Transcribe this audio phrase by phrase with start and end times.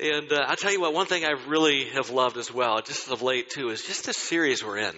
[0.00, 3.10] And uh, I'll tell you what, one thing I really have loved as well, just
[3.10, 4.94] of late too, is just the series we're in.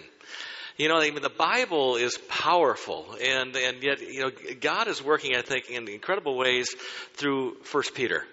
[0.76, 5.02] You know, I mean, the Bible is powerful, and, and yet, you know, God is
[5.02, 6.74] working, I think, in incredible ways
[7.14, 8.24] through First Peter.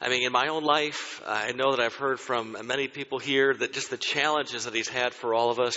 [0.00, 3.52] I mean, in my own life, I know that I've heard from many people here
[3.52, 5.76] that just the challenges that he's had for all of us.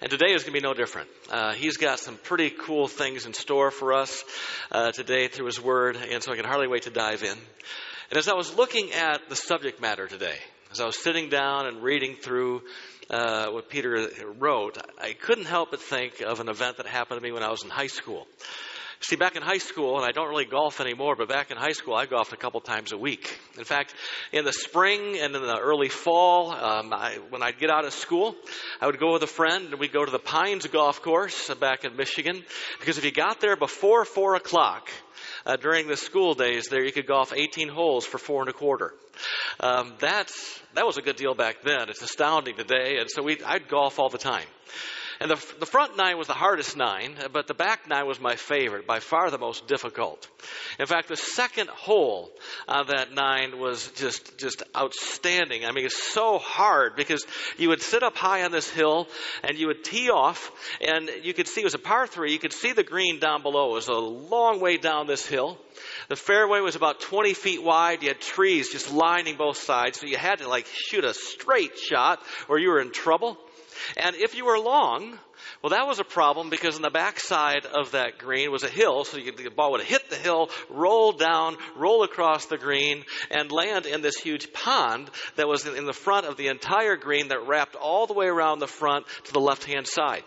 [0.00, 1.08] And today is going to be no different.
[1.30, 4.24] Uh, he's got some pretty cool things in store for us
[4.72, 7.38] uh, today through his word, and so I can hardly wait to dive in.
[8.10, 10.36] And as I was looking at the subject matter today,
[10.72, 12.62] as I was sitting down and reading through
[13.10, 17.22] uh, what Peter wrote, I couldn't help but think of an event that happened to
[17.22, 18.26] me when I was in high school.
[19.00, 21.72] See, back in high school, and I don't really golf anymore, but back in high
[21.72, 23.38] school, I golfed a couple times a week.
[23.58, 23.94] In fact,
[24.32, 27.92] in the spring and in the early fall, um, I, when I'd get out of
[27.92, 28.34] school,
[28.80, 31.84] I would go with a friend and we'd go to the Pines Golf Course back
[31.84, 32.42] in Michigan.
[32.80, 34.90] Because if you got there before four o'clock,
[35.48, 38.52] uh, during the school days there, you could golf 18 holes for four and a
[38.52, 38.92] quarter.
[39.58, 41.88] Um, that's, that was a good deal back then.
[41.88, 42.98] It's astounding today.
[42.98, 44.46] And so we, I'd golf all the time.
[45.20, 48.36] And the, the front nine was the hardest nine, but the back nine was my
[48.36, 50.28] favorite, by far the most difficult.
[50.78, 52.30] In fact, the second hole
[52.68, 55.64] on that nine was just, just outstanding.
[55.64, 59.08] I mean, it's so hard because you would sit up high on this hill
[59.42, 62.38] and you would tee off and you could see, it was a par three, you
[62.38, 63.70] could see the green down below.
[63.72, 65.58] It was a long way down this hill.
[66.08, 68.02] The fairway was about 20 feet wide.
[68.02, 71.76] You had trees just lining both sides, so you had to like shoot a straight
[71.76, 73.36] shot or you were in trouble.
[73.96, 75.18] And if you were long,
[75.62, 79.04] well, that was a problem because in the backside of that green was a hill,
[79.04, 83.86] so the ball would hit the hill, roll down, roll across the green, and land
[83.86, 87.74] in this huge pond that was in the front of the entire green that wrapped
[87.74, 90.24] all the way around the front to the left hand side.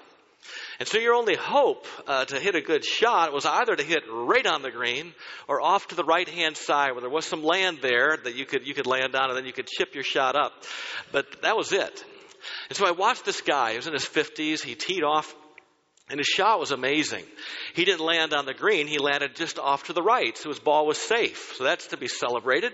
[0.79, 4.03] And so your only hope uh, to hit a good shot was either to hit
[4.09, 5.13] right on the green
[5.47, 8.45] or off to the right hand side where there was some land there that you
[8.45, 10.53] could you could land on and then you could chip your shot up.
[11.11, 12.03] But that was it.
[12.72, 13.72] And so I watched this guy.
[13.72, 14.64] He was in his 50s.
[14.64, 15.36] He teed off
[16.09, 17.25] and his shot was amazing.
[17.75, 20.59] He didn't land on the green, he landed just off to the right, so his
[20.59, 21.56] ball was safe.
[21.57, 22.72] So that's to be celebrated.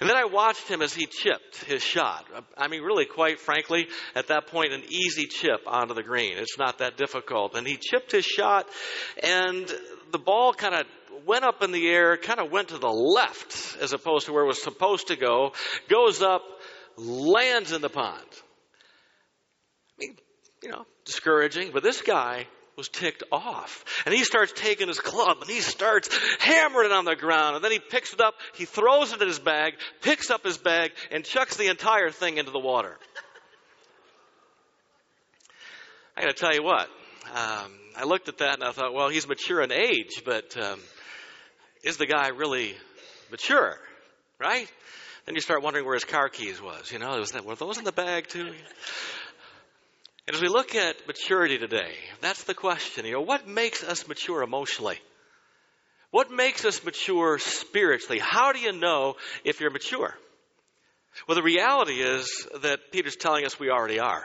[0.00, 2.26] And then I watched him as he chipped his shot.
[2.58, 6.36] I mean, really, quite frankly, at that point, an easy chip onto the green.
[6.36, 7.56] It's not that difficult.
[7.56, 8.68] And he chipped his shot,
[9.22, 9.66] and
[10.10, 10.86] the ball kind of
[11.24, 14.44] went up in the air, kind of went to the left as opposed to where
[14.44, 15.54] it was supposed to go,
[15.88, 16.42] goes up,
[16.98, 18.26] lands in the pond
[20.62, 21.70] you know, discouraging.
[21.72, 22.46] But this guy
[22.76, 23.84] was ticked off.
[24.06, 26.08] And he starts taking his club and he starts
[26.38, 27.56] hammering it on the ground.
[27.56, 30.58] And then he picks it up, he throws it in his bag, picks up his
[30.58, 32.96] bag, and chucks the entire thing into the water.
[36.16, 36.88] I gotta tell you what,
[37.34, 40.78] um, I looked at that and I thought, well, he's mature in age, but um,
[41.82, 42.74] is the guy really
[43.30, 43.76] mature?
[44.38, 44.70] Right?
[45.24, 46.90] Then you start wondering where his car keys was.
[46.90, 48.52] You know, was that, were those in the bag too?
[50.26, 53.04] And as we look at maturity today, that's the question.
[53.04, 55.00] You know, what makes us mature emotionally?
[56.10, 58.20] What makes us mature spiritually?
[58.20, 60.14] How do you know if you're mature?
[61.26, 64.24] Well, the reality is that Peter's telling us we already are.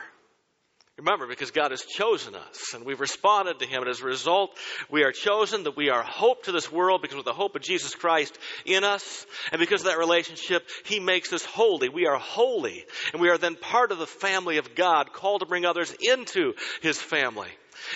[0.98, 4.50] Remember, because God has chosen us and we've responded to Him, and as a result,
[4.90, 7.62] we are chosen, that we are hope to this world because of the hope of
[7.62, 11.88] Jesus Christ in us, and because of that relationship, He makes us holy.
[11.88, 15.46] We are holy, and we are then part of the family of God, called to
[15.46, 17.48] bring others into His family.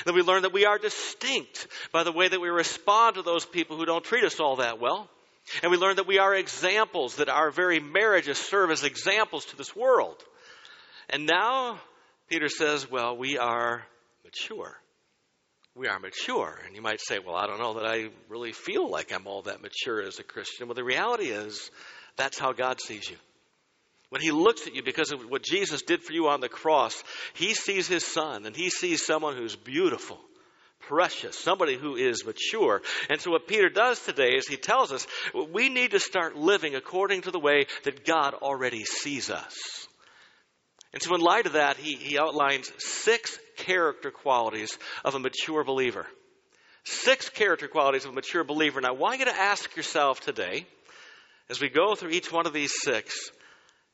[0.04, 3.44] Then we learn that we are distinct by the way that we respond to those
[3.44, 5.10] people who don't treat us all that well.
[5.60, 9.56] And we learn that we are examples, that our very marriages serve as examples to
[9.56, 10.22] this world.
[11.10, 11.80] And now
[12.32, 13.84] Peter says, well, we are
[14.24, 14.74] mature.
[15.74, 16.58] We are mature.
[16.64, 19.42] And you might say, well, I don't know that I really feel like I'm all
[19.42, 20.66] that mature as a Christian.
[20.66, 21.70] Well, the reality is,
[22.16, 23.18] that's how God sees you.
[24.08, 27.04] When he looks at you because of what Jesus did for you on the cross,
[27.34, 30.18] he sees his son and he sees someone who's beautiful,
[30.88, 32.80] precious, somebody who is mature.
[33.10, 35.06] And so what Peter does today is he tells us
[35.52, 39.81] we need to start living according to the way that God already sees us.
[40.92, 45.64] And so, in light of that, he, he outlines six character qualities of a mature
[45.64, 46.06] believer.
[46.84, 48.80] Six character qualities of a mature believer.
[48.80, 50.66] Now, want you to ask yourself today,
[51.48, 53.30] as we go through each one of these six,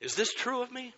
[0.00, 0.94] is this true of me?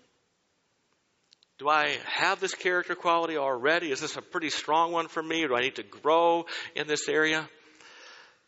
[1.59, 3.91] Do I have this character quality already?
[3.91, 5.47] Is this a pretty strong one for me?
[5.47, 7.47] Do I need to grow in this area?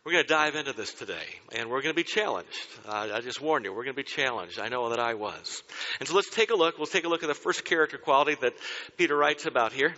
[0.04, 1.22] We're going to dive into this today,
[1.52, 2.66] and we're going to be challenged.
[2.88, 4.58] Uh, I just warned you, we're going to be challenged.
[4.58, 5.62] I know that I was.
[6.00, 6.76] And so let's take a look.
[6.76, 8.52] We'll take a look at the first character quality that
[8.96, 9.94] Peter writes about here.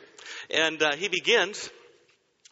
[0.51, 1.71] And uh, he begins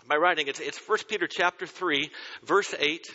[0.09, 2.11] by writing, it's, it's 1 Peter chapter 3,
[2.43, 3.07] verse 8.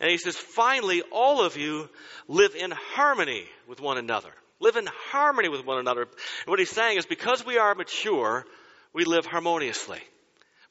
[0.00, 1.88] And he says, finally, all of you
[2.26, 4.32] live in harmony with one another.
[4.58, 6.02] Live in harmony with one another.
[6.02, 6.10] And
[6.46, 8.44] what he's saying is because we are mature,
[8.92, 10.00] we live harmoniously.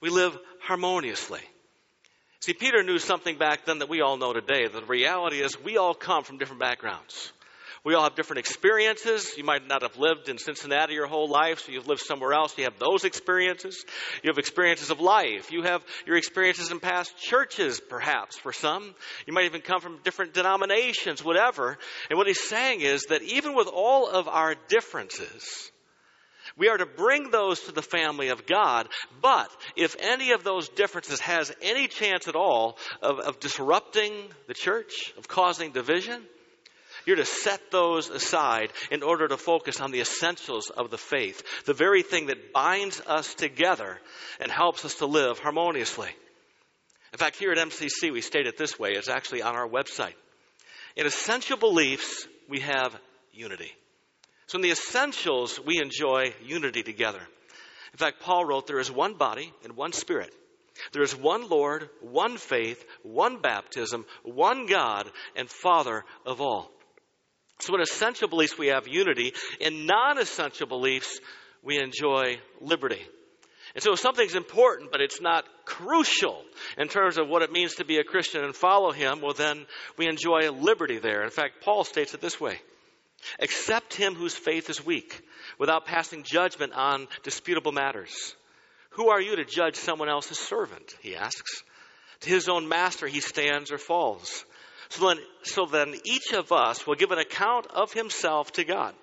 [0.01, 1.39] We live harmoniously.
[2.41, 4.67] See, Peter knew something back then that we all know today.
[4.67, 7.31] The reality is we all come from different backgrounds.
[7.83, 9.33] We all have different experiences.
[9.37, 12.57] You might not have lived in Cincinnati your whole life, so you've lived somewhere else.
[12.57, 13.85] You have those experiences.
[14.23, 15.51] You have experiences of life.
[15.51, 18.93] You have your experiences in past churches, perhaps, for some.
[19.25, 21.77] You might even come from different denominations, whatever.
[22.09, 25.71] And what he's saying is that even with all of our differences,
[26.57, 28.87] we are to bring those to the family of God.
[29.21, 34.13] But if any of those differences has any chance at all of, of disrupting
[34.47, 36.23] the church, of causing division,
[37.05, 41.41] you're to set those aside in order to focus on the essentials of the faith,
[41.65, 43.97] the very thing that binds us together
[44.41, 46.09] and helps us to live harmoniously.
[47.13, 50.15] In fact, here at MCC, we state it this way it's actually on our website.
[50.97, 52.93] In essential beliefs, we have
[53.31, 53.71] unity.
[54.47, 57.19] So, in the essentials, we enjoy unity together.
[57.91, 60.33] In fact, Paul wrote, There is one body and one spirit.
[60.93, 66.71] There is one Lord, one faith, one baptism, one God, and Father of all.
[67.59, 69.33] So, in essential beliefs, we have unity.
[69.59, 71.19] In non essential beliefs,
[71.61, 73.01] we enjoy liberty.
[73.75, 76.41] And so, if something's important, but it's not crucial
[76.77, 79.65] in terms of what it means to be a Christian and follow Him, well, then
[79.97, 81.23] we enjoy liberty there.
[81.23, 82.61] In fact, Paul states it this way
[83.39, 85.21] Accept him whose faith is weak,
[85.59, 88.35] without passing judgment on disputable matters.
[88.91, 90.95] Who are you to judge someone else's servant?
[91.01, 91.63] He asks.
[92.21, 94.43] To his own master he stands or falls.
[94.89, 98.95] So then, so then each of us will give an account of himself to God.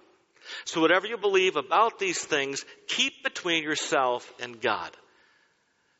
[0.64, 4.90] So whatever you believe about these things, keep between yourself and God.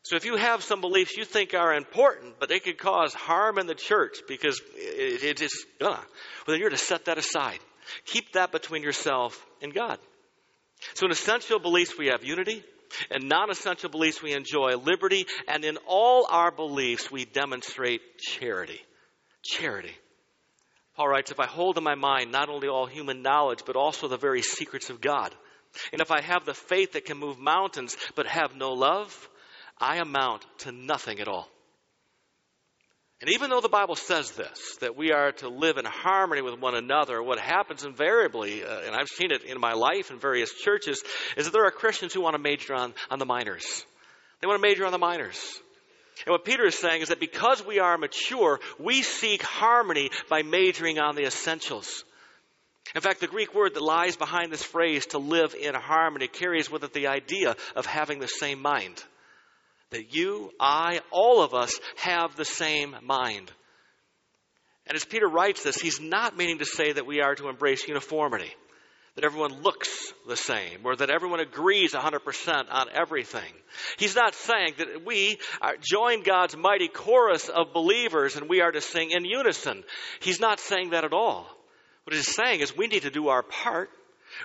[0.03, 3.57] So if you have some beliefs you think are important, but they could cause harm
[3.57, 6.05] in the church because it, it is gonna, well
[6.47, 7.59] then you're to set that aside.
[8.05, 9.99] Keep that between yourself and God.
[10.93, 12.63] So in essential beliefs we have unity.
[13.11, 15.25] In non essential beliefs we enjoy liberty.
[15.47, 18.81] And in all our beliefs we demonstrate charity
[19.45, 19.95] charity.
[20.95, 24.07] Paul writes, If I hold in my mind not only all human knowledge, but also
[24.07, 25.33] the very secrets of God,
[25.91, 29.29] and if I have the faith that can move mountains, but have no love,
[29.77, 31.49] I amount to nothing at all.
[33.25, 36.59] And even though the Bible says this, that we are to live in harmony with
[36.59, 40.53] one another, what happens invariably, uh, and I've seen it in my life in various
[40.53, 41.03] churches,
[41.35, 43.83] is that there are Christians who want to major on, on the minors.
[44.39, 45.59] They want to major on the minors.
[46.27, 50.43] And what Peter is saying is that because we are mature, we seek harmony by
[50.43, 52.03] majoring on the essentials.
[52.93, 56.69] In fact, the Greek word that lies behind this phrase, to live in harmony, carries
[56.69, 59.03] with it the idea of having the same mind.
[59.91, 63.51] That you, I, all of us have the same mind.
[64.87, 67.87] And as Peter writes this, he's not meaning to say that we are to embrace
[67.87, 68.51] uniformity
[69.15, 73.53] that everyone looks the same or that everyone agrees 100% on everything.
[73.97, 75.39] He's not saying that we
[75.81, 79.83] join God's mighty chorus of believers and we are to sing in unison.
[80.19, 81.47] He's not saying that at all.
[82.03, 83.89] What he's saying is we need to do our part.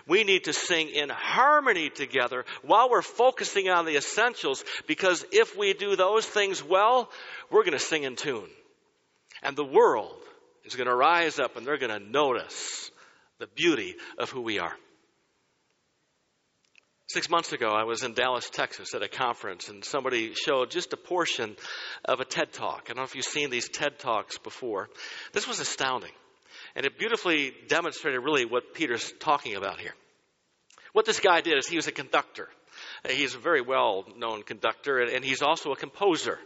[0.07, 5.57] We need to sing in harmony together while we're focusing on the essentials because if
[5.57, 7.11] we do those things well,
[7.51, 8.49] we're going to sing in tune.
[9.43, 10.21] And the world
[10.65, 12.91] is going to rise up and they're going to notice
[13.39, 14.75] the beauty of who we are.
[17.09, 20.93] Six months ago, I was in Dallas, Texas at a conference, and somebody showed just
[20.93, 21.57] a portion
[22.05, 22.83] of a TED Talk.
[22.85, 24.89] I don't know if you've seen these TED Talks before.
[25.33, 26.13] This was astounding.
[26.77, 29.95] And it beautifully demonstrated really what Peter's talking about here.
[30.93, 32.49] What this guy did is he was a conductor.
[33.09, 36.39] He's a very well known conductor, and he's also a composer.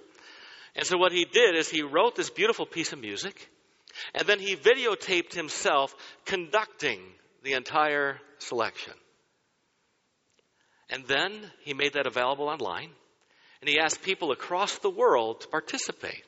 [0.75, 3.49] And so what he did is he wrote this beautiful piece of music,
[4.14, 7.00] and then he videotaped himself conducting
[7.43, 8.95] the entire selection.
[10.90, 12.90] And then he made that available online.
[13.61, 16.23] And he asked people across the world to participate.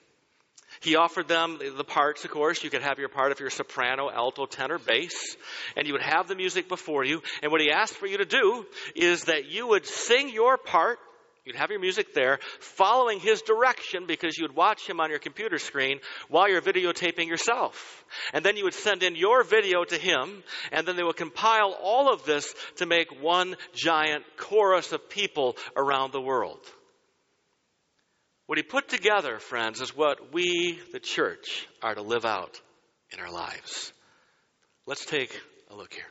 [0.87, 2.63] He offered them the parts, of course.
[2.63, 5.37] You could have your part if you're soprano, alto, tenor, bass.
[5.77, 7.23] And you would have the music before you.
[7.43, 8.65] And what he asked for you to do
[8.95, 11.01] is that you would sing your part
[11.45, 15.59] You'd have your music there, following his direction because you'd watch him on your computer
[15.59, 18.05] screen while you're videotaping yourself.
[18.33, 21.73] And then you would send in your video to him, and then they would compile
[21.81, 26.59] all of this to make one giant chorus of people around the world.
[28.47, 32.61] What he put together, friends, is what we, the church, are to live out
[33.11, 33.93] in our lives.
[34.87, 35.37] Let's take
[35.71, 36.05] a look here.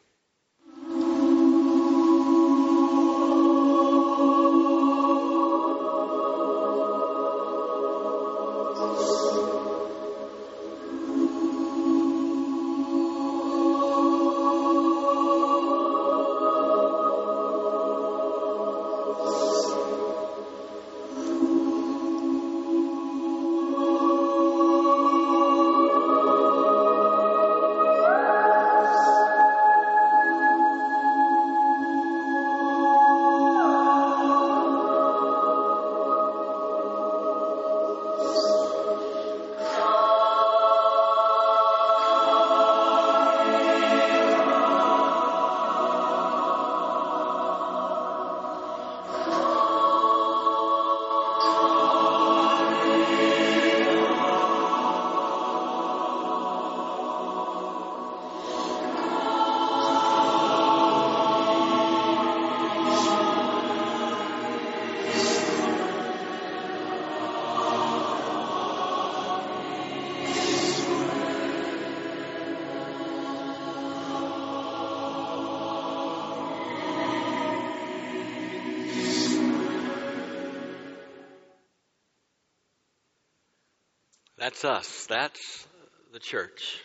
[84.46, 85.08] That's us.
[85.08, 85.68] That's
[86.14, 86.80] the church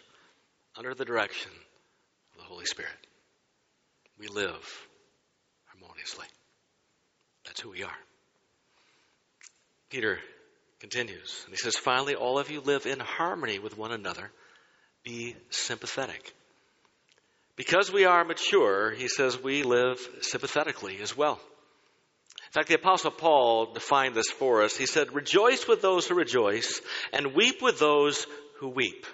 [0.79, 1.51] under the direction
[2.33, 2.91] of the Holy Spirit.
[4.19, 4.89] We live
[5.67, 6.25] harmoniously.
[7.45, 7.99] That's who we are.
[9.91, 10.19] Peter
[10.81, 14.31] continues, and he says, Finally, all of you live in harmony with one another.
[15.05, 16.33] Be sympathetic.
[17.57, 21.39] Because we are mature, he says, we live sympathetically as well.
[22.51, 24.77] In fact, the Apostle Paul defined this for us.
[24.77, 26.81] He said, Rejoice with those who rejoice,
[27.13, 28.27] and weep with those
[28.59, 29.07] who weep.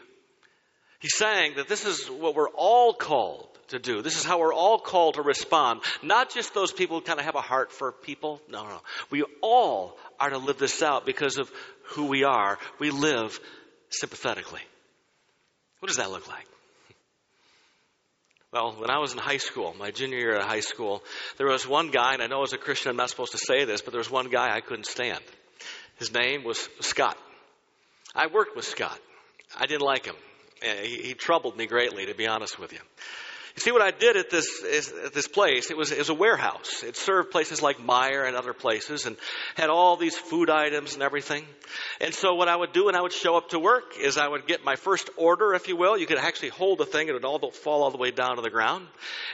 [1.00, 4.00] He's saying that this is what we're all called to do.
[4.00, 5.82] This is how we're all called to respond.
[6.02, 8.40] Not just those people who kind of have a heart for people.
[8.48, 8.80] No, no.
[9.10, 11.50] We all are to live this out because of
[11.88, 12.58] who we are.
[12.78, 13.38] We live
[13.90, 14.62] sympathetically.
[15.80, 16.46] What does that look like?
[18.52, 21.02] Well, when I was in high school, my junior year of high school,
[21.36, 23.64] there was one guy, and I know as a Christian I'm not supposed to say
[23.64, 25.20] this, but there was one guy I couldn't stand.
[25.98, 27.16] His name was Scott.
[28.14, 28.98] I worked with Scott.
[29.58, 30.14] I didn't like him.
[30.62, 32.78] Eh, he, he troubled me greatly, to be honest with you.
[33.56, 34.62] You see, what I did at this,
[35.06, 36.82] at this place, it was, it was a warehouse.
[36.82, 39.16] It served places like Meijer and other places and
[39.54, 41.42] had all these food items and everything.
[42.02, 44.28] And so what I would do when I would show up to work is I
[44.28, 45.96] would get my first order, if you will.
[45.96, 48.42] You could actually hold the thing it would all fall all the way down to
[48.42, 48.86] the ground.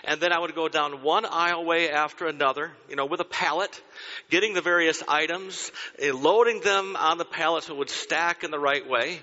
[0.04, 3.82] And then I would go down one aisleway after another, you know, with a pallet,
[4.30, 8.52] getting the various items, eh, loading them on the pallet so it would stack in
[8.52, 9.20] the right way.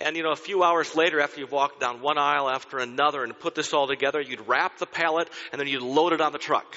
[0.00, 3.22] And, you know, a few hours later, after you've walked down one aisle after another
[3.22, 6.32] and put this all together, you'd wrap the pallet and then you'd load it on
[6.32, 6.76] the truck.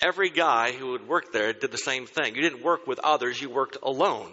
[0.00, 2.34] Every guy who would work there did the same thing.
[2.34, 4.32] You didn't work with others, you worked alone.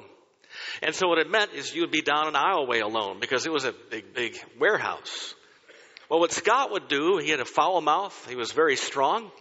[0.82, 3.52] And so what it meant is you would be down an aisleway alone because it
[3.52, 5.36] was a big, big warehouse.
[6.10, 8.28] Well, what Scott would do, he had a foul mouth.
[8.28, 9.32] He was very strong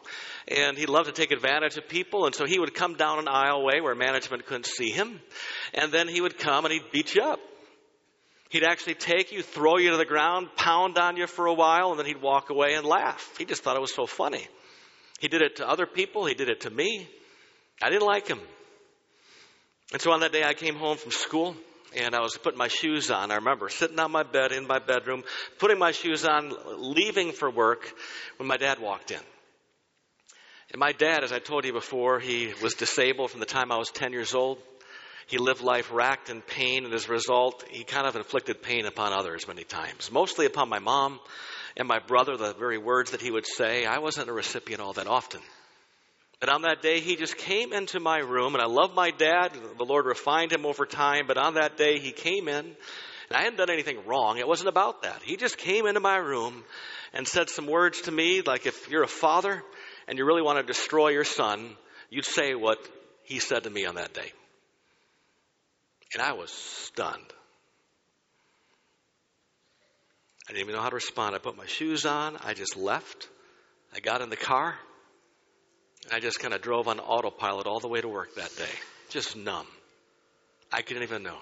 [0.47, 2.27] and he loved to take advantage of people.
[2.27, 5.21] And so he would come down an aisleway where management couldn't see him.
[5.73, 7.41] And then he would come and he'd beat you up.
[8.51, 11.91] He'd actually take you, throw you to the ground, pound on you for a while,
[11.91, 13.35] and then he'd walk away and laugh.
[13.37, 14.47] He just thought it was so funny.
[15.21, 17.09] He did it to other people, he did it to me.
[17.83, 18.41] I didn't like him.
[19.93, 21.57] And so on that day, I came home from school
[21.97, 23.31] and I was putting my shoes on.
[23.31, 25.25] I remember sitting on my bed in my bedroom,
[25.59, 27.91] putting my shoes on, leaving for work
[28.37, 29.21] when my dad walked in.
[30.71, 33.79] And my dad, as I told you before, he was disabled from the time I
[33.79, 34.59] was 10 years old.
[35.29, 38.87] He lived life racked in pain, and as a result, he kind of inflicted pain
[38.87, 41.21] upon others many times, mostly upon my mom
[41.77, 43.85] and my brother, the very words that he would say.
[43.85, 45.43] I wasn't a recipient all that often.
[46.41, 49.53] But on that day, he just came into my room, and I love my dad.
[49.77, 53.43] The Lord refined him over time, but on that day, he came in, and I
[53.43, 54.39] hadn't done anything wrong.
[54.39, 55.21] It wasn't about that.
[55.23, 56.65] He just came into my room
[57.13, 59.63] and said some words to me, like if you're a father
[60.07, 61.77] and you really want to destroy your son,
[62.09, 62.79] you'd say what
[63.25, 64.33] he said to me on that day.
[66.13, 67.33] And I was stunned.
[70.49, 71.35] I didn't even know how to respond.
[71.35, 72.39] I put my shoes on.
[72.43, 73.29] I just left.
[73.95, 74.75] I got in the car.
[76.05, 78.71] And I just kind of drove on autopilot all the way to work that day.
[79.11, 79.67] Just numb.
[80.73, 81.39] I couldn't even know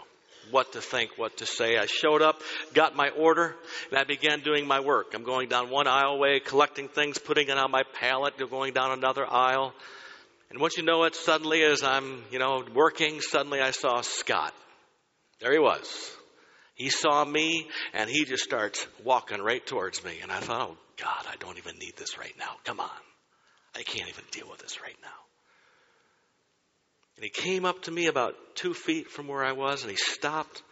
[0.51, 1.77] what to think, what to say.
[1.77, 2.41] I showed up,
[2.75, 3.55] got my order,
[3.91, 5.15] and I began doing my work.
[5.15, 9.27] I'm going down one aisleway, collecting things, putting it on my pallet, going down another
[9.27, 9.75] aisle.
[10.51, 14.55] And once you know it, suddenly as I'm, you know, working, suddenly I saw Scott.
[15.41, 16.13] There he was.
[16.75, 20.19] He saw me and he just starts walking right towards me.
[20.23, 22.53] And I thought, oh God, I don't even need this right now.
[22.65, 22.91] Come on.
[23.75, 25.09] I can't even deal with this right now.
[27.17, 29.97] And he came up to me about two feet from where I was and he
[29.97, 30.63] stopped.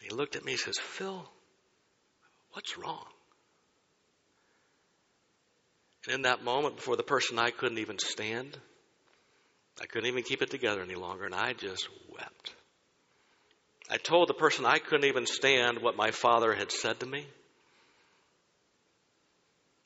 [0.00, 1.28] And he looked at me and says, Phil,
[2.52, 3.06] what's wrong?
[6.06, 8.56] And in that moment, before the person I couldn't even stand,
[9.80, 12.54] I couldn't even keep it together any longer, and I just wept.
[13.90, 17.26] I told the person I couldn't even stand what my father had said to me.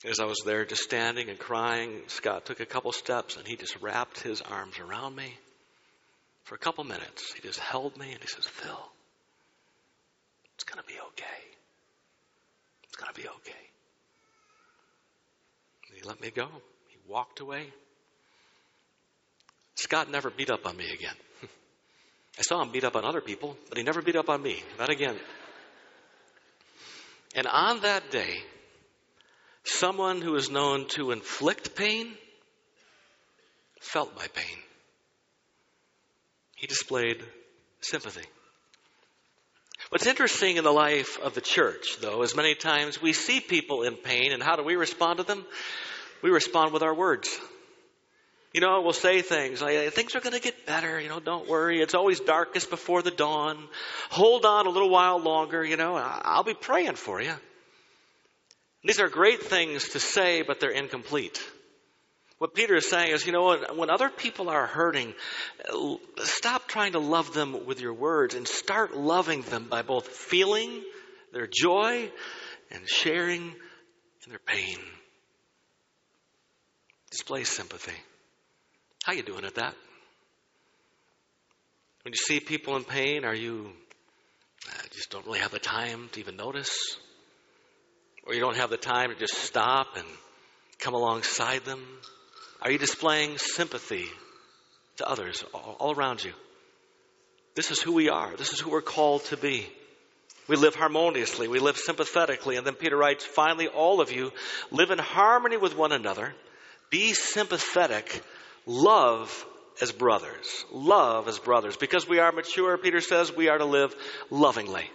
[0.05, 3.55] As I was there just standing and crying, Scott took a couple steps and he
[3.55, 5.33] just wrapped his arms around me
[6.43, 7.33] for a couple minutes.
[7.33, 8.91] He just held me and he says, Phil,
[10.53, 11.41] it's going to be okay.
[12.83, 13.64] It's going to be okay.
[16.05, 16.47] Let me go.
[16.89, 17.67] He walked away.
[19.75, 21.15] Scott never beat up on me again.
[22.39, 24.61] I saw him beat up on other people, but he never beat up on me.
[24.77, 25.15] Not again.
[27.35, 28.37] And on that day,
[29.63, 32.13] someone who is known to inflict pain
[33.81, 34.57] felt my pain.
[36.55, 37.21] He displayed
[37.81, 38.25] sympathy.
[39.89, 43.83] What's interesting in the life of the church, though, is many times we see people
[43.83, 45.45] in pain, and how do we respond to them?
[46.25, 47.29] We respond with our words.
[48.51, 50.99] You know, we'll say things like, things are going to get better.
[50.99, 51.81] You know, don't worry.
[51.81, 53.67] It's always darkest before the dawn.
[54.09, 55.63] Hold on a little while longer.
[55.63, 57.35] You know, I'll be praying for you.
[58.83, 61.39] These are great things to say, but they're incomplete.
[62.39, 65.13] What Peter is saying is, you know, when, other people are hurting,
[66.23, 70.81] stop trying to love them with your words and start loving them by both feeling
[71.33, 72.09] their joy
[72.71, 74.79] and sharing in their pain.
[77.15, 77.95] Display sympathy.
[79.05, 79.73] How you doing at that?
[82.03, 83.71] When you see people in pain, are you
[84.67, 86.97] uh, just don't really have the time to even notice?
[88.27, 90.05] Or you don't have the time to just stop and
[90.79, 91.81] come alongside them?
[92.61, 94.07] Are you displaying sympathy
[94.97, 96.33] to others all, all around you?
[97.55, 98.35] This is who we are.
[98.35, 99.65] This is who we're called to be.
[100.49, 101.47] We live harmoniously.
[101.47, 102.57] We live sympathetically.
[102.57, 104.33] And then Peter writes, finally, all of you
[104.69, 106.35] live in harmony with one another.
[106.89, 108.23] Be sympathetic.
[108.65, 109.45] Love
[109.81, 110.65] as brothers.
[110.71, 111.77] Love as brothers.
[111.77, 113.95] Because we are mature, Peter says, we are to live
[114.29, 114.89] lovingly.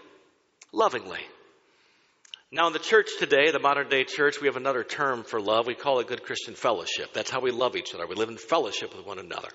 [0.72, 1.20] Lovingly.
[2.52, 5.68] Now, in the church today, the modern day church, we have another term for love.
[5.68, 7.12] We call it good Christian fellowship.
[7.12, 8.08] That's how we love each other.
[8.08, 9.50] We live in fellowship with one another.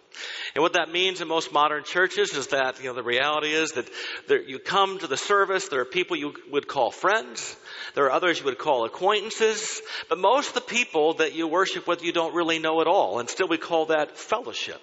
[0.56, 3.74] And what that means in most modern churches is that, you know, the reality is
[3.74, 3.90] that
[4.30, 7.58] there, you come to the service, there are people you would call friends,
[7.96, 11.90] there are others you would call acquaintances, but most of the people that you worship
[11.90, 14.82] with you don't really know at all, and still we call that fellowship.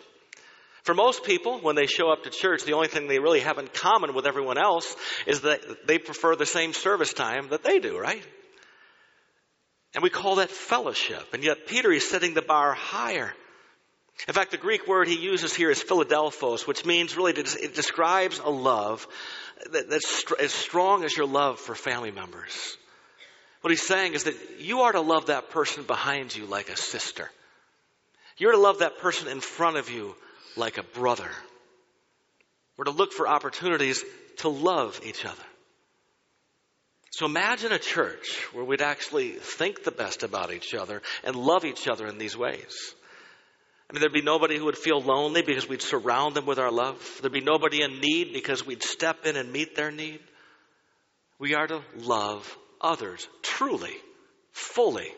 [0.82, 3.58] For most people, when they show up to church, the only thing they really have
[3.58, 7.78] in common with everyone else is that they prefer the same service time that they
[7.78, 8.22] do, right?
[9.94, 11.34] And we call that fellowship.
[11.34, 13.32] And yet Peter is setting the bar higher.
[14.26, 18.40] In fact, the Greek word he uses here is Philadelphos, which means really it describes
[18.40, 19.06] a love
[19.70, 22.76] that's as strong as your love for family members.
[23.60, 26.76] What he's saying is that you are to love that person behind you like a
[26.76, 27.30] sister.
[28.36, 30.16] You're to love that person in front of you
[30.56, 31.30] like a brother.
[32.76, 34.02] We're to look for opportunities
[34.38, 35.42] to love each other.
[37.10, 41.64] So imagine a church where we'd actually think the best about each other and love
[41.64, 42.94] each other in these ways.
[43.88, 46.70] I mean, there'd be nobody who would feel lonely because we'd surround them with our
[46.70, 47.18] love.
[47.20, 50.20] There'd be nobody in need because we'd step in and meet their need.
[51.38, 53.94] We are to love others truly,
[54.52, 55.12] fully,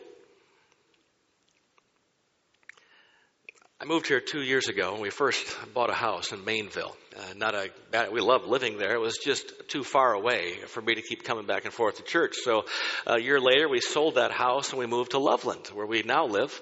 [3.85, 5.45] I moved here two years ago and we first
[5.75, 6.95] bought a house in Maineville.
[7.15, 8.95] Uh, not a bad, we loved living there.
[8.95, 12.03] It was just too far away for me to keep coming back and forth to
[12.03, 12.33] church.
[12.43, 12.65] So
[13.05, 16.25] a year later we sold that house and we moved to Loveland where we now
[16.25, 16.59] live.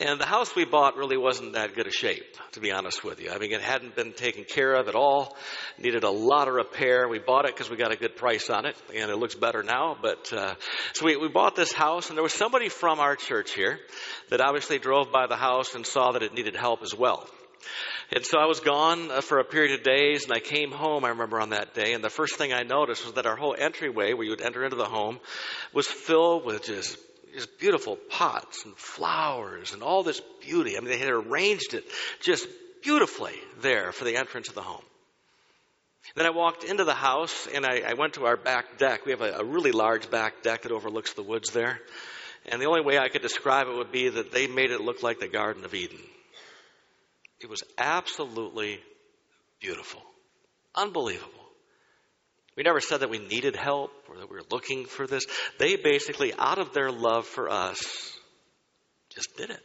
[0.00, 3.20] And the house we bought really wasn't that good a shape, to be honest with
[3.20, 3.30] you.
[3.30, 5.36] I mean, it hadn't been taken care of at all.
[5.76, 7.06] Needed a lot of repair.
[7.06, 9.62] We bought it because we got a good price on it, and it looks better
[9.62, 9.98] now.
[10.00, 10.54] But uh,
[10.94, 13.78] so we, we bought this house, and there was somebody from our church here
[14.30, 17.28] that obviously drove by the house and saw that it needed help as well.
[18.10, 21.04] And so I was gone uh, for a period of days, and I came home,
[21.04, 23.54] I remember on that day, and the first thing I noticed was that our whole
[23.56, 25.20] entryway, where you would enter into the home,
[25.74, 26.96] was filled with just
[27.40, 30.76] these beautiful pots and flowers and all this beauty.
[30.76, 31.84] I mean, they had arranged it
[32.20, 32.46] just
[32.82, 34.82] beautifully there for the entrance of the home.
[36.16, 39.06] Then I walked into the house and I, I went to our back deck.
[39.06, 41.78] We have a, a really large back deck that overlooks the woods there.
[42.46, 45.02] And the only way I could describe it would be that they made it look
[45.02, 46.00] like the Garden of Eden.
[47.40, 48.80] It was absolutely
[49.60, 50.02] beautiful.
[50.74, 51.39] Unbelievable.
[52.56, 55.26] We never said that we needed help or that we were looking for this.
[55.58, 58.16] They basically, out of their love for us,
[59.08, 59.60] just did it.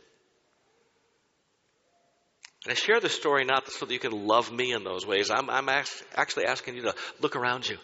[2.64, 5.30] And I share this story not so that you can love me in those ways.
[5.30, 7.78] I'm, I'm actually asking you to look around you.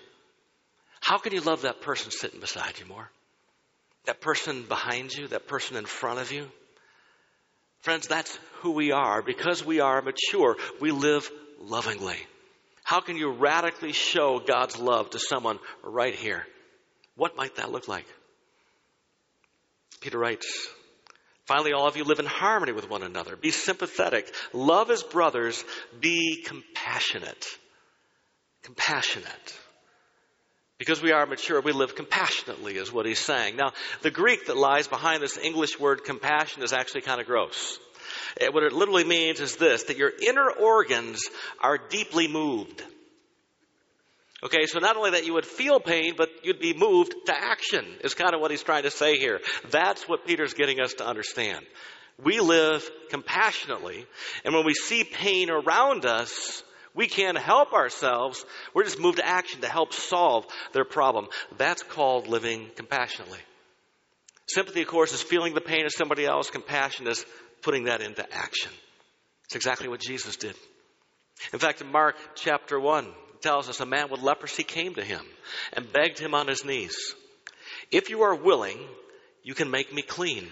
[1.01, 3.09] How can you love that person sitting beside you more?
[4.05, 5.27] That person behind you?
[5.27, 6.47] That person in front of you?
[7.81, 9.21] Friends, that's who we are.
[9.21, 12.17] Because we are mature, we live lovingly.
[12.83, 16.45] How can you radically show God's love to someone right here?
[17.15, 18.05] What might that look like?
[20.01, 20.67] Peter writes,
[21.45, 23.35] Finally, all of you live in harmony with one another.
[23.35, 24.33] Be sympathetic.
[24.53, 25.63] Love as brothers.
[25.99, 27.45] Be compassionate.
[28.63, 29.59] Compassionate.
[30.77, 33.55] Because we are mature, we live compassionately, is what he's saying.
[33.55, 37.77] Now, the Greek that lies behind this English word compassion is actually kind of gross.
[38.39, 41.21] Eh, what it literally means is this that your inner organs
[41.59, 42.83] are deeply moved.
[44.43, 47.85] Okay, so not only that you would feel pain, but you'd be moved to action,
[48.03, 49.39] is kind of what he's trying to say here.
[49.69, 51.63] That's what Peter's getting us to understand.
[52.23, 54.05] We live compassionately,
[54.43, 56.63] and when we see pain around us,
[56.95, 58.43] we can't help ourselves.
[58.73, 61.27] We're just moved to action to help solve their problem.
[61.57, 63.39] That's called living compassionately.
[64.47, 66.49] Sympathy, of course, is feeling the pain of somebody else.
[66.49, 67.25] Compassion is
[67.61, 68.71] putting that into action.
[69.45, 70.55] It's exactly what Jesus did.
[71.53, 75.03] In fact, in Mark chapter 1, it tells us a man with leprosy came to
[75.03, 75.21] him
[75.73, 76.95] and begged him on his knees,
[77.91, 78.77] If you are willing,
[79.43, 80.47] you can make me clean.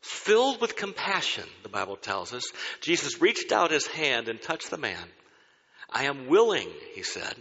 [0.00, 2.44] Filled with compassion, the Bible tells us,
[2.80, 5.08] Jesus reached out his hand and touched the man.
[5.90, 7.34] I am willing, he said,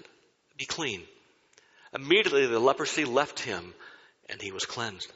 [0.58, 1.02] be clean.
[1.94, 3.74] Immediately the leprosy left him
[4.30, 5.12] and he was cleansed.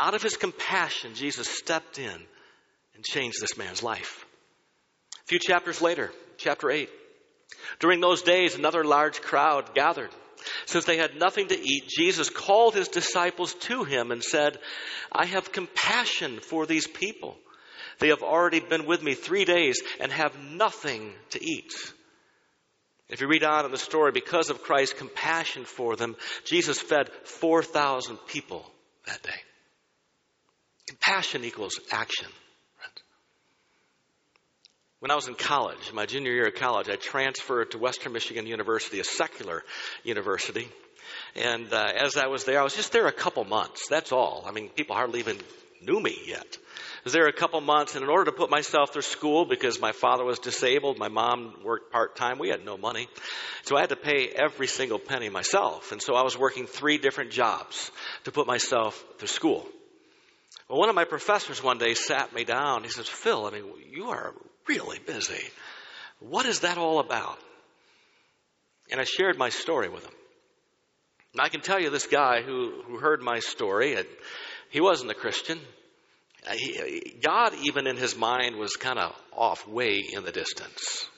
[0.00, 2.26] Out of his compassion, Jesus stepped in
[2.94, 4.24] and changed this man's life.
[5.22, 6.88] A few chapters later, chapter 8,
[7.80, 10.08] during those days, another large crowd gathered.
[10.64, 14.58] Since they had nothing to eat, Jesus called his disciples to him and said,
[15.12, 17.36] I have compassion for these people.
[17.98, 21.74] They have already been with me three days and have nothing to eat.
[23.10, 27.10] If you read on in the story, because of Christ's compassion for them, Jesus fed
[27.24, 28.64] 4,000 people
[29.04, 29.42] that day.
[30.90, 32.26] Compassion equals action.
[34.98, 38.44] When I was in college, my junior year of college, I transferred to Western Michigan
[38.44, 39.62] University, a secular
[40.02, 40.68] university.
[41.36, 43.86] And uh, as I was there, I was just there a couple months.
[43.88, 44.42] That's all.
[44.44, 45.38] I mean, people hardly even
[45.80, 46.58] knew me yet.
[46.58, 49.80] I was there a couple months, and in order to put myself through school, because
[49.80, 53.06] my father was disabled, my mom worked part time, we had no money.
[53.62, 55.92] So I had to pay every single penny myself.
[55.92, 57.92] And so I was working three different jobs
[58.24, 59.68] to put myself through school.
[60.70, 62.84] Well, one of my professors one day sat me down.
[62.84, 64.32] He says, Phil, I mean, you are
[64.68, 65.42] really busy.
[66.20, 67.38] What is that all about?
[68.88, 70.12] And I shared my story with him.
[71.32, 74.06] And I can tell you this guy who, who heard my story, and
[74.70, 75.58] he wasn't a Christian.
[76.48, 81.08] Uh, he, God, even in his mind, was kind of off way in the distance.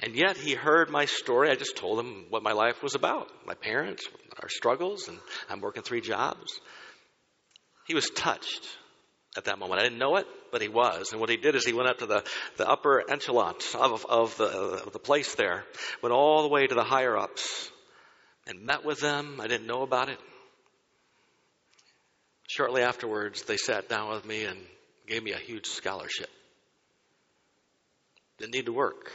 [0.00, 1.50] And yet he heard my story.
[1.50, 4.08] I just told him what my life was about my parents,
[4.42, 5.18] our struggles, and
[5.50, 6.58] I'm working three jobs.
[7.92, 8.66] He was touched
[9.36, 9.78] at that moment.
[9.78, 11.12] I didn't know it, but he was.
[11.12, 12.24] And what he did is he went up to the,
[12.56, 15.64] the upper echelons of, of, the, of the place there,
[16.00, 17.70] went all the way to the higher ups,
[18.46, 19.42] and met with them.
[19.42, 20.18] I didn't know about it.
[22.48, 24.58] Shortly afterwards, they sat down with me and
[25.06, 26.30] gave me a huge scholarship.
[28.38, 29.12] Didn't need to work.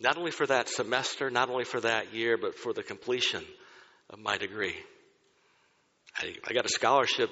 [0.00, 3.44] Not only for that semester, not only for that year, but for the completion
[4.10, 4.74] of my degree.
[6.18, 7.30] I, I got a scholarship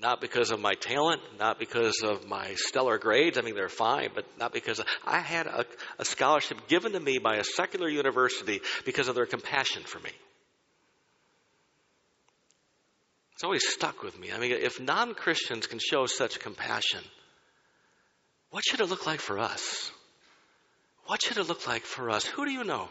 [0.00, 3.38] not because of my talent, not because of my stellar grades.
[3.38, 5.64] I mean, they're fine, but not because of, I had a,
[5.98, 10.10] a scholarship given to me by a secular university because of their compassion for me.
[13.34, 14.32] It's always stuck with me.
[14.32, 17.02] I mean, if non Christians can show such compassion,
[18.50, 19.90] what should it look like for us?
[21.06, 22.24] What should it look like for us?
[22.24, 22.88] Who do you know?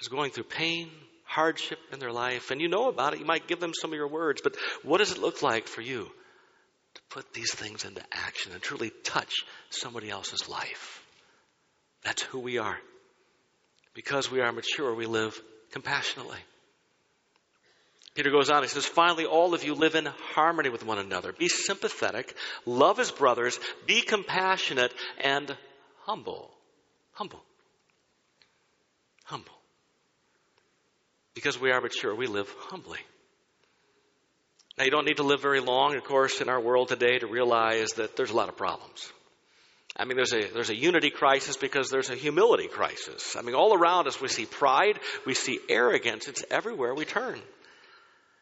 [0.00, 0.90] Is going through pain,
[1.32, 3.20] hardship in their life, and you know about it.
[3.20, 5.80] You might give them some of your words, but what does it look like for
[5.80, 6.04] you
[6.94, 9.32] to put these things into action and truly touch
[9.70, 11.02] somebody else's life?
[12.04, 12.76] That's who we are.
[13.94, 15.40] Because we are mature, we live
[15.70, 16.38] compassionately.
[18.14, 21.32] Peter goes on, he says, finally, all of you live in harmony with one another.
[21.32, 22.34] Be sympathetic,
[22.66, 25.56] love as brothers, be compassionate, and
[26.00, 26.50] humble.
[27.12, 27.42] Humble.
[29.24, 29.61] Humble.
[31.34, 32.98] Because we are mature, we live humbly.
[34.78, 37.26] Now, you don't need to live very long, of course, in our world today to
[37.26, 39.10] realize that there's a lot of problems.
[39.96, 43.36] I mean, there's a, there's a unity crisis because there's a humility crisis.
[43.36, 46.28] I mean, all around us we see pride, we see arrogance.
[46.28, 47.38] It's everywhere we turn.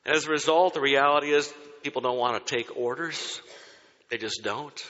[0.04, 3.42] And as a result, the reality is people don't want to take orders.
[4.10, 4.86] They just don't.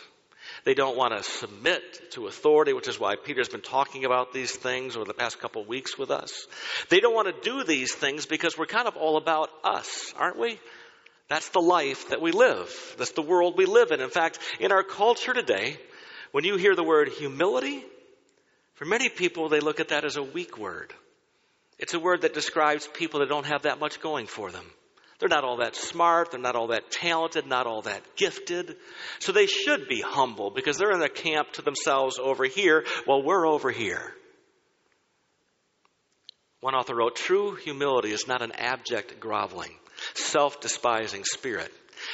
[0.65, 4.53] They don't want to submit to authority, which is why Peter's been talking about these
[4.53, 6.47] things over the past couple of weeks with us.
[6.89, 10.39] They don't want to do these things because we're kind of all about us, aren't
[10.39, 10.59] we?
[11.29, 12.95] That's the life that we live.
[12.99, 14.01] That's the world we live in.
[14.01, 15.79] In fact, in our culture today,
[16.33, 17.85] when you hear the word humility,
[18.75, 20.93] for many people, they look at that as a weak word.
[21.79, 24.65] It's a word that describes people that don't have that much going for them.
[25.21, 26.31] They're not all that smart.
[26.31, 28.77] They're not all that talented, not all that gifted.
[29.19, 33.23] So they should be humble because they're in a camp to themselves over here while
[33.23, 34.15] we're over here.
[36.61, 39.75] One author wrote True humility is not an abject groveling,
[40.15, 41.73] self despising spirit.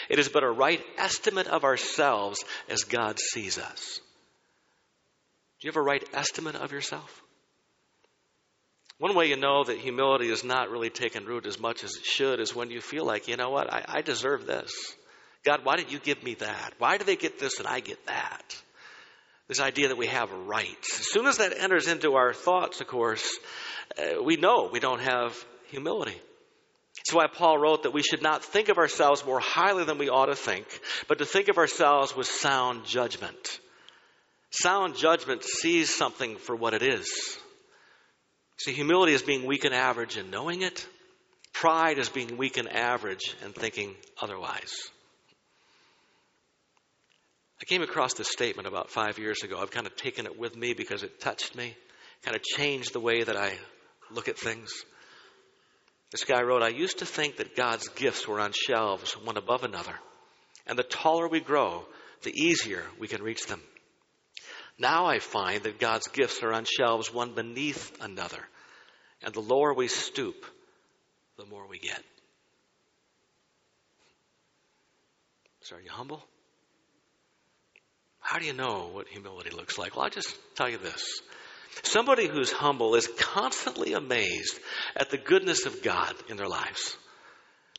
[0.09, 4.01] It is but a right estimate of ourselves as God sees us.
[5.61, 7.23] Do you have a right estimate of yourself?
[8.99, 12.05] One way you know that humility is not really taking root as much as it
[12.05, 14.73] should is when you feel like, you know what, I, I deserve this.
[15.45, 16.73] God, why didn't you give me that?
[16.79, 18.63] Why do they get this and I get that?
[19.49, 20.99] This idea that we have rights.
[20.99, 23.39] As soon as that enters into our thoughts, of course,
[23.99, 25.37] uh, we know we don't have
[25.69, 26.21] humility.
[26.97, 30.09] That's why Paul wrote that we should not think of ourselves more highly than we
[30.09, 30.67] ought to think,
[31.07, 33.61] but to think of ourselves with sound judgment.
[34.51, 37.39] Sound judgment sees something for what it is.
[38.59, 40.87] See, humility is being weak and average and knowing it.
[41.53, 44.90] Pride is being weak and average and thinking otherwise.
[47.61, 49.59] I came across this statement about five years ago.
[49.59, 51.75] I've kind of taken it with me because it touched me,
[52.23, 53.53] kind of changed the way that I
[54.11, 54.71] look at things.
[56.12, 59.64] This guy wrote, I used to think that God's gifts were on shelves, one above
[59.64, 59.95] another.
[60.66, 61.85] And the taller we grow,
[62.23, 63.61] the easier we can reach them.
[64.79, 68.45] Now I find that God's gifts are on shelves, one beneath another.
[69.23, 70.45] And the lower we stoop,
[71.39, 72.03] the more we get.
[75.62, 76.23] So, are you humble?
[78.21, 79.97] How do you know what humility looks like?
[79.97, 81.21] Well, I'll just tell you this.
[81.83, 84.59] Somebody who's humble is constantly amazed
[84.97, 86.97] at the goodness of God in their lives.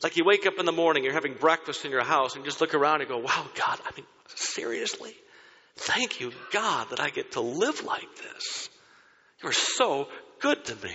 [0.03, 2.49] Like you wake up in the morning, you're having breakfast in your house, and you
[2.49, 4.05] just look around and go, wow, God, I mean,
[4.35, 5.15] seriously?
[5.77, 8.69] Thank you, God, that I get to live like this.
[9.41, 10.07] You're so
[10.39, 10.93] good to me.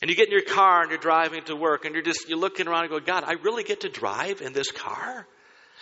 [0.00, 2.38] And you get in your car and you're driving to work and you're just, you're
[2.38, 5.26] looking around and go, God, I really get to drive in this car?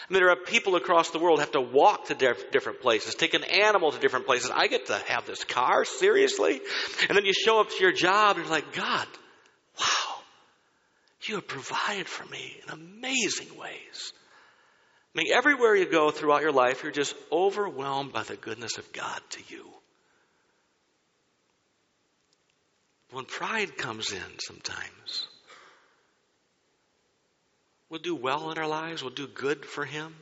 [0.08, 3.34] I mean, there are people across the world have to walk to different places, take
[3.34, 4.50] an animal to different places.
[4.54, 6.60] I get to have this car, seriously?
[7.08, 9.06] And then you show up to your job and you're like, God,
[9.78, 10.16] wow,
[11.22, 14.12] you have provided for me in amazing ways.
[15.14, 18.92] I mean, everywhere you go throughout your life, you're just overwhelmed by the goodness of
[18.92, 19.66] God to you.
[23.10, 25.26] When pride comes in sometimes,
[27.90, 29.02] We'll do well in our lives.
[29.02, 30.14] We'll do good for Him.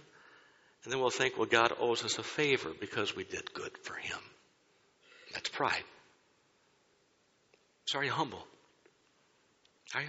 [0.82, 3.94] And then we'll think, well, God owes us a favor because we did good for
[3.94, 4.18] Him.
[5.34, 5.84] That's pride.
[7.84, 8.44] So are you humble?
[9.94, 10.08] Are you?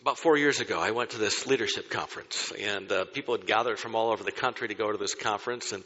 [0.00, 3.80] About four years ago, I went to this leadership conference, and uh, people had gathered
[3.80, 5.82] from all over the country to go to this conference, and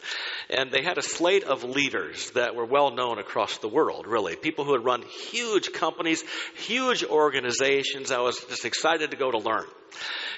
[0.51, 4.07] and they had a slate of leaders that were well known across the world.
[4.07, 6.23] Really, people who had run huge companies,
[6.57, 8.13] huge organizations.
[8.13, 9.65] I was just excited to go to learn.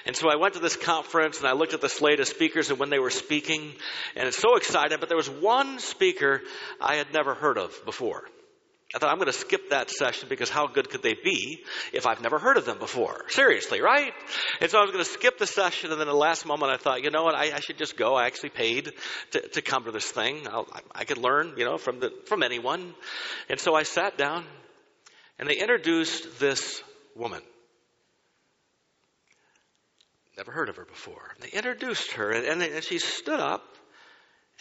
[0.05, 2.69] And so I went to this conference and I looked at the slate of speakers
[2.69, 3.73] and when they were speaking,
[4.15, 5.01] and it's so excited.
[5.01, 6.43] But there was one speaker
[6.79, 8.23] I had never heard of before.
[8.95, 12.07] I thought, I'm going to skip that session because how good could they be if
[12.07, 13.25] I've never heard of them before?
[13.27, 14.13] Seriously, right?
[14.61, 16.71] And so I was going to skip the session, and then at the last moment
[16.71, 18.15] I thought, you know what, I, I should just go.
[18.15, 18.93] I actually paid
[19.31, 20.47] to, to come to this thing.
[20.49, 22.93] I'll, I could learn, you know, from, the, from anyone.
[23.49, 24.45] And so I sat down,
[25.37, 26.81] and they introduced this
[27.17, 27.41] woman.
[30.37, 31.35] Never heard of her before.
[31.41, 33.65] They introduced her, and, and she stood up,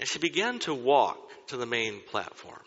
[0.01, 1.19] and she began to walk
[1.49, 2.59] to the main platform.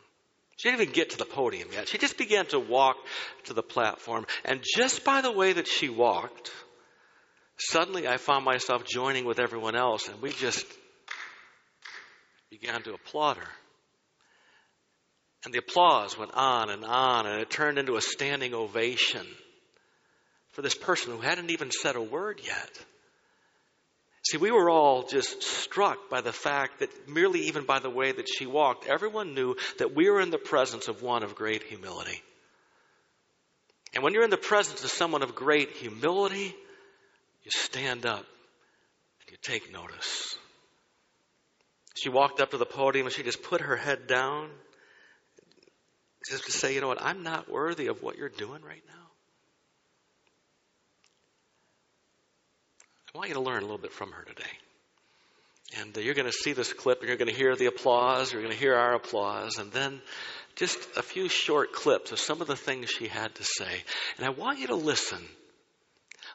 [0.57, 1.87] She didn't even get to the podium yet.
[1.87, 2.97] She just began to walk
[3.45, 4.25] to the platform.
[4.43, 6.51] And just by the way that she walked,
[7.57, 10.65] suddenly I found myself joining with everyone else, and we just
[12.49, 13.49] began to applaud her.
[15.45, 19.25] And the applause went on and on, and it turned into a standing ovation
[20.53, 22.85] for this person who hadn't even said a word yet.
[24.29, 28.11] See, we were all just struck by the fact that merely even by the way
[28.11, 31.63] that she walked, everyone knew that we were in the presence of one of great
[31.63, 32.21] humility.
[33.93, 36.53] And when you're in the presence of someone of great humility,
[37.43, 38.25] you stand up
[39.21, 40.35] and you take notice.
[41.95, 44.49] She walked up to the podium and she just put her head down
[46.29, 49.06] just to say, you know what, I'm not worthy of what you're doing right now.
[53.17, 55.79] I want you to learn a little bit from her today.
[55.79, 58.31] And uh, you're going to see this clip and you're going to hear the applause,
[58.31, 60.03] you're going to hear our applause, and then
[60.55, 63.83] just a few short clips of some of the things she had to say.
[64.17, 65.17] And I want you to listen.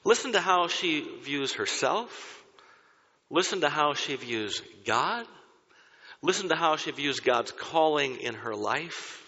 [0.03, 2.43] Listen to how she views herself.
[3.31, 5.25] Listen to how she views God.
[6.21, 9.23] Listen to how she views God's calling in her life.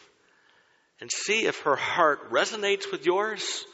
[1.00, 3.64] And see if her heart resonates with yours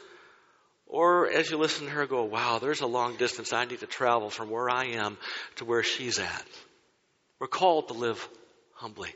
[0.91, 3.87] or as you listen to her go, wow, there's a long distance I need to
[3.87, 5.17] travel from where I am
[5.55, 6.45] to where she's at.
[7.39, 8.27] We're called to live
[8.75, 9.15] humbly.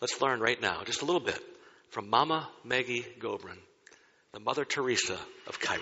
[0.00, 1.40] Let's learn right now, just a little bit,
[1.90, 3.58] from Mama Maggie Gobran,
[4.32, 5.80] the Mother Teresa of Cairo.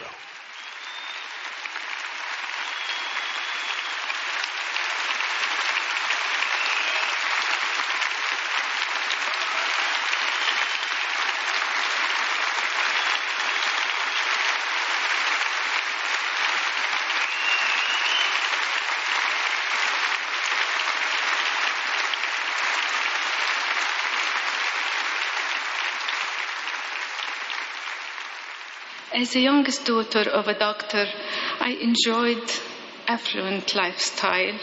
[29.17, 31.07] As a youngest daughter of a doctor,
[31.61, 32.51] I enjoyed
[33.07, 34.59] affluent lifestyle.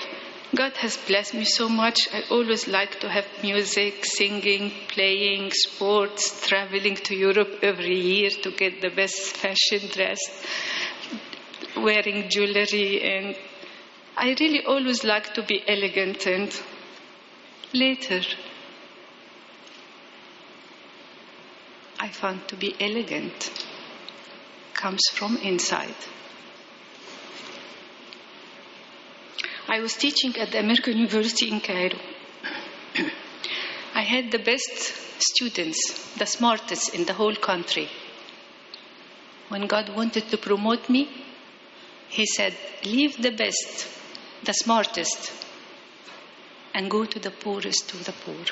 [0.54, 2.10] God has blessed me so much.
[2.14, 8.52] I always like to have music, singing, playing, sports, traveling to Europe every year to
[8.52, 10.20] get the best fashion dress,
[11.78, 13.38] wearing jewelry, and
[14.18, 16.28] I really always like to be elegant.
[16.28, 16.62] And
[17.74, 18.20] later,
[21.98, 23.71] I found to be elegant
[24.82, 25.96] comes from inside.
[29.70, 32.00] I was teaching at the American University in Cairo.
[33.94, 34.72] I had the best
[35.30, 37.88] students, the smartest in the whole country.
[39.50, 41.08] When God wanted to promote me,
[42.10, 43.88] He said, Leave the best,
[44.44, 45.32] the smartest,
[46.74, 48.46] and go to the poorest of the poor.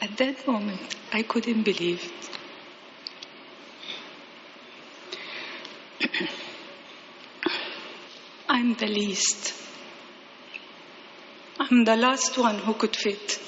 [0.00, 2.37] At that moment, I couldn't believe it.
[8.58, 9.54] I'm the least.
[11.60, 13.40] I'm the last one who could fit.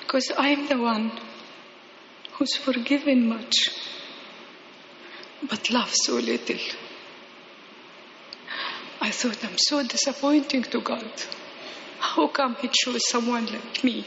[0.00, 1.10] Because I'm the one
[2.32, 3.70] who's forgiven much,
[5.48, 6.60] but loves so little.
[9.00, 11.10] I thought I'm so disappointing to God.
[12.00, 14.04] How come He chose someone like me?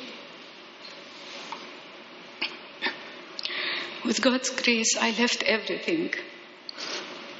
[4.05, 6.13] With God's grace, I left everything.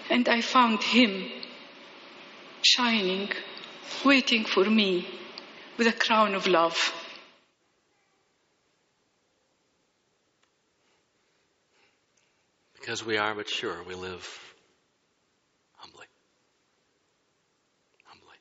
[0.10, 1.30] And I found Him
[2.62, 3.30] shining,
[4.06, 5.08] waiting for me
[5.78, 6.94] with a crown of love.
[12.76, 14.56] Because we are mature, we live
[15.78, 16.06] humbly.
[18.06, 18.38] Humbly.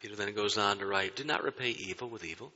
[0.00, 2.52] Peter then goes on to write Do not repay evil with evil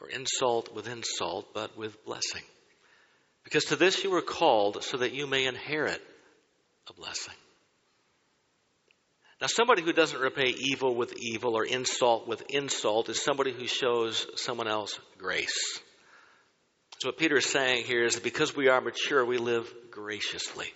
[0.00, 2.42] or insult with insult, but with blessing.
[3.44, 6.02] Because to this you were called so that you may inherit
[6.88, 7.34] a blessing.
[9.40, 13.66] Now, somebody who doesn't repay evil with evil or insult with insult is somebody who
[13.66, 15.80] shows someone else grace.
[17.00, 20.72] So, what Peter is saying here is that because we are mature, we live graciously.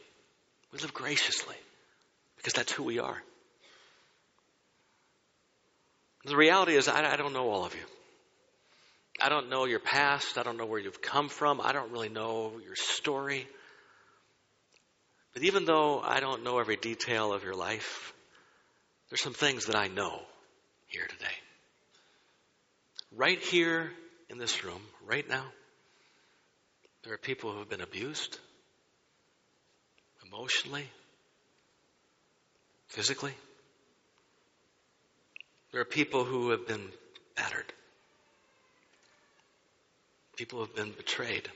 [0.72, 1.54] We live graciously
[2.36, 3.16] because that's who we are.
[6.24, 7.80] The reality is, I, I don't know all of you.
[9.20, 10.38] I don't know your past.
[10.38, 11.60] I don't know where you've come from.
[11.60, 13.46] I don't really know your story.
[15.34, 18.12] But even though I don't know every detail of your life,
[19.08, 20.20] there's some things that I know
[20.86, 21.34] here today.
[23.16, 23.90] Right here
[24.28, 25.44] in this room, right now,
[27.04, 28.38] there are people who have been abused
[30.26, 30.86] emotionally,
[32.88, 33.34] physically.
[35.72, 36.88] There are people who have been
[37.36, 37.72] battered.
[40.38, 41.48] People have been betrayed,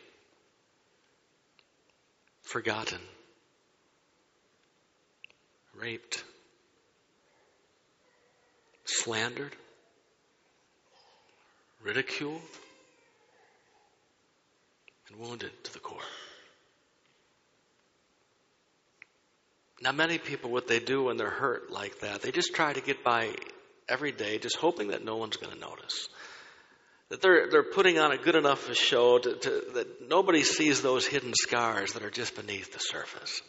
[2.40, 2.98] forgotten,
[5.76, 6.24] raped,
[8.84, 9.54] slandered,
[11.84, 12.40] ridiculed,
[15.08, 16.00] and wounded to the core.
[19.80, 22.80] Now, many people, what they do when they're hurt like that, they just try to
[22.80, 23.32] get by
[23.88, 26.08] every day, just hoping that no one's going to notice
[27.12, 31.06] that they're, they're putting on a good enough show to, to, that nobody sees those
[31.06, 33.42] hidden scars that are just beneath the surface.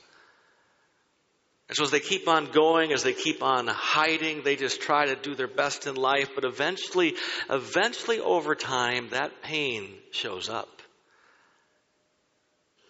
[1.70, 5.06] And so as they keep on going, as they keep on hiding, they just try
[5.06, 7.16] to do their best in life, but eventually,
[7.50, 10.82] eventually over time, that pain shows up.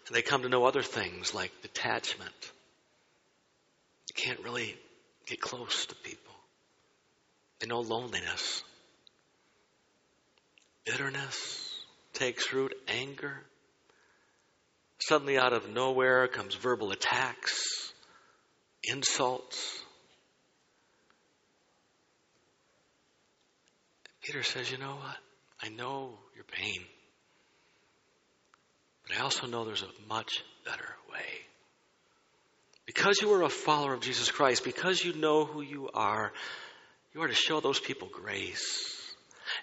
[0.07, 2.51] And they come to know other things like detachment.
[4.09, 4.75] You can't really
[5.27, 6.33] get close to people.
[7.59, 8.63] They know loneliness.
[10.85, 11.69] Bitterness
[12.13, 13.41] takes root, anger.
[14.99, 17.93] Suddenly, out of nowhere, comes verbal attacks,
[18.83, 19.81] insults.
[24.23, 25.17] Peter says, You know what?
[25.61, 26.81] I know your pain,
[29.07, 31.25] but I also know there's a much better way.
[32.85, 36.33] Because you are a follower of Jesus Christ, because you know who you are,
[37.13, 38.92] you are to show those people grace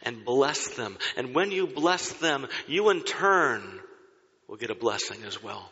[0.02, 0.96] and bless them.
[1.16, 3.62] And when you bless them, you in turn
[4.48, 5.70] will get a blessing as well.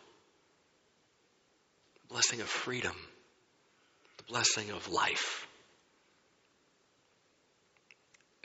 [2.01, 2.95] The blessing of freedom,
[4.17, 5.47] the blessing of life.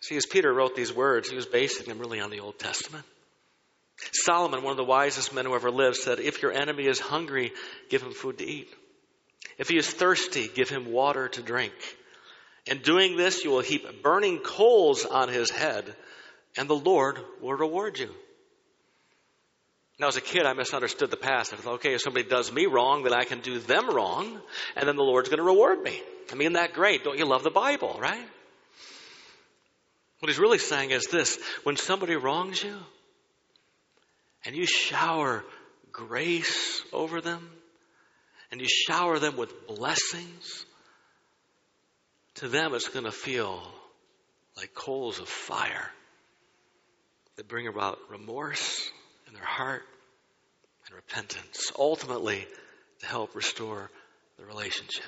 [0.03, 3.05] See, as Peter wrote these words, he was basing them really on the Old Testament.
[4.12, 7.53] Solomon, one of the wisest men who ever lived, said, If your enemy is hungry,
[7.89, 8.68] give him food to eat.
[9.57, 11.72] If he is thirsty, give him water to drink.
[12.67, 15.95] In doing this, you will heap burning coals on his head.
[16.57, 18.11] and the Lord will reward you.
[19.99, 21.53] Now, as a kid, I misunderstood the past.
[21.53, 24.41] I thought, okay, if somebody does me wrong, then I can do them wrong,
[24.75, 26.03] and then the Lord's going to reward me.
[26.33, 27.05] I mean, that great?
[27.05, 28.27] Don't you love the Bible, right?
[30.19, 32.77] What he's really saying is this when somebody wrongs you,
[34.45, 35.45] and you shower
[35.93, 37.49] grace over them,
[38.51, 40.67] and you shower them with blessings,
[42.37, 43.62] to them it's going to feel
[44.57, 45.91] like coals of fire
[47.37, 48.91] that bring about remorse
[49.26, 49.82] in their heart
[50.87, 52.47] and repentance, ultimately
[53.01, 53.91] to help restore
[54.39, 55.05] the relationship.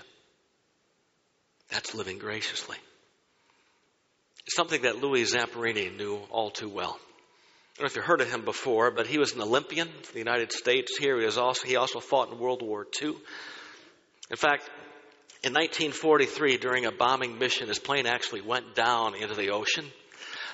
[1.70, 2.76] That's living graciously.
[4.46, 6.98] It's something that Louis Zamperini knew all too well.
[6.98, 10.12] I don't know if you've heard of him before, but he was an Olympian for
[10.12, 11.20] the United States here.
[11.20, 13.14] He, also, he also fought in World War II.
[14.30, 14.70] In fact,
[15.46, 19.84] in 1943, during a bombing mission, his plane actually went down into the ocean.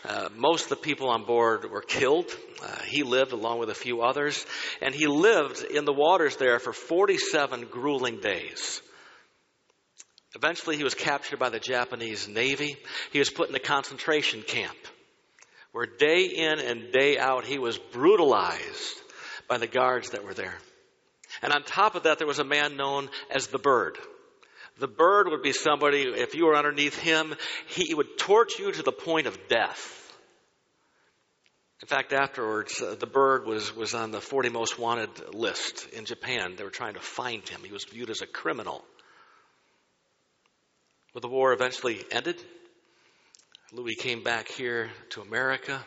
[0.04, 2.30] Uh, most of the people on board were killed.
[2.62, 4.44] Uh, he lived along with a few others,
[4.82, 8.82] and he lived in the waters there for 47 grueling days.
[10.34, 12.76] Eventually, he was captured by the Japanese Navy.
[13.14, 14.76] He was put in a concentration camp
[15.72, 19.00] where day in and day out he was brutalized
[19.48, 20.58] by the guards that were there.
[21.40, 23.96] And on top of that, there was a man known as the bird.
[24.78, 27.34] The bird would be somebody, if you were underneath him,
[27.68, 29.98] he would torture you to the point of death.
[31.82, 36.04] In fact, afterwards, uh, the bird was, was on the 40 most wanted list in
[36.04, 36.54] Japan.
[36.56, 37.60] They were trying to find him.
[37.64, 38.84] He was viewed as a criminal.
[41.12, 42.40] When the war eventually ended,
[43.72, 45.84] Louis came back here to America.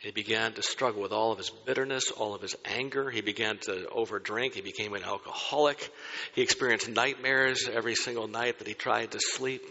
[0.00, 3.10] He began to struggle with all of his bitterness, all of his anger.
[3.10, 4.54] He began to overdrink.
[4.54, 5.90] He became an alcoholic.
[6.34, 9.62] He experienced nightmares every single night that he tried to sleep.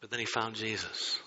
[0.00, 1.20] But then he found Jesus.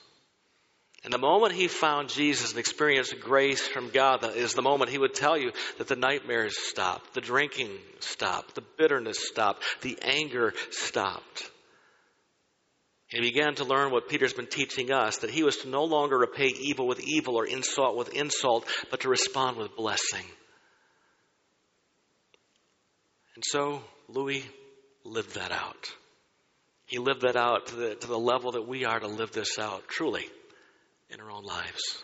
[1.06, 4.97] And the moment he found Jesus and experienced grace from God is the moment he
[4.97, 10.56] would tell you that the nightmares stopped, the drinking stopped, the bitterness stopped, the anger
[10.72, 11.51] stopped.
[13.16, 15.86] And he began to learn what Peter's been teaching us that he was to no
[15.86, 20.26] longer repay evil with evil or insult with insult, but to respond with blessing.
[23.36, 24.43] And so Louis
[25.05, 25.93] lived that out.
[26.88, 29.57] He lived that out to the, to the level that we are to live this
[29.57, 30.26] out, truly,
[31.09, 32.03] in our own lives.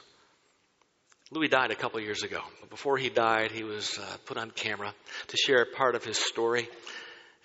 [1.29, 2.39] Louis died a couple years ago.
[2.61, 4.93] But before he died, he was uh, put on camera
[5.27, 6.69] to share a part of his story.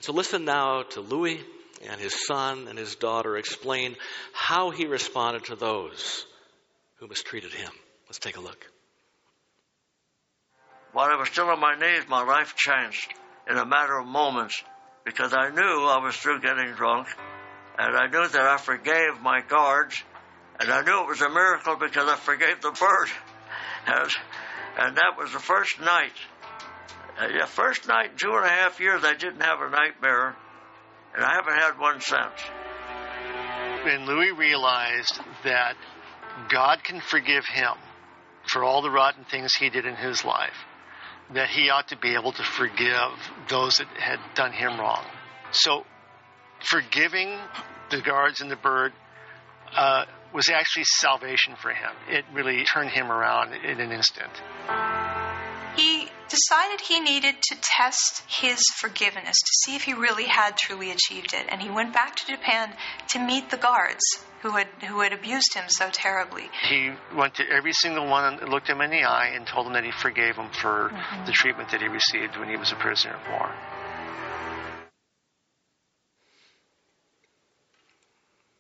[0.03, 1.41] So listen now to Louis
[1.89, 3.97] and his son and his daughter explain
[4.33, 6.27] how he responded to those
[6.99, 7.71] who mistreated him.
[8.09, 8.67] Let's take a look.
[10.93, 13.13] While I was still on my knees, my life changed
[13.49, 14.63] in a matter of moments
[15.05, 17.09] because I knew I was through getting drunk
[17.79, 20.03] and I knew that I forgave my guards
[20.59, 23.09] and I knew it was a miracle because I forgave the bird.
[23.89, 24.11] And,
[24.79, 26.11] and that was the first night.
[27.17, 30.35] Uh, the first night in two and a half years, I didn't have a nightmare
[31.17, 32.41] and I haven't had one since.
[33.87, 35.77] And Louis realized that
[36.51, 37.73] God can forgive him
[38.47, 40.57] for all the rotten things he did in his life,
[41.33, 43.11] that he ought to be able to forgive
[43.49, 45.05] those that had done him wrong.
[45.53, 45.85] So,
[46.61, 47.37] forgiving
[47.91, 48.93] the guards and the bird
[49.77, 50.05] uh,
[50.35, 51.91] was actually salvation for him.
[52.09, 54.31] It really turned him around in an instant.
[55.77, 60.91] He decided he needed to test his forgiveness to see if he really had truly
[60.91, 61.47] achieved it.
[61.49, 62.73] And he went back to Japan
[63.11, 64.03] to meet the guards
[64.43, 66.45] who had, who had abused him so terribly.
[66.69, 69.73] He went to every single one and looked him in the eye and told him
[69.73, 71.27] that he forgave him for mm-hmm.
[71.27, 73.53] the treatment that he received when he was a prisoner of war.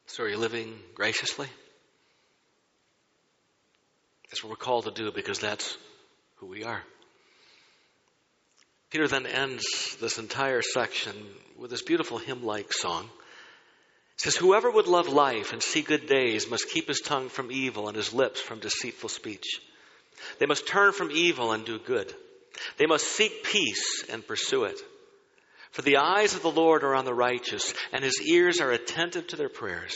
[0.06, 1.46] So, are you living graciously?
[4.30, 5.76] That's what we're called to do because that's
[6.36, 6.82] who we are.
[8.90, 11.14] Peter then ends this entire section
[11.58, 13.10] with this beautiful hymn like song.
[14.14, 17.50] It says, Whoever would love life and see good days must keep his tongue from
[17.50, 19.60] evil and his lips from deceitful speech.
[20.38, 22.14] They must turn from evil and do good.
[22.78, 24.80] They must seek peace and pursue it.
[25.72, 29.26] For the eyes of the Lord are on the righteous, and his ears are attentive
[29.28, 29.94] to their prayers.